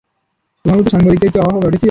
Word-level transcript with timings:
তোমার 0.65 0.77
মত 0.77 0.87
সাংবাদিকের 0.89 1.31
কী 1.33 1.37
অভাব 1.39 1.55
হবে? 1.57 1.79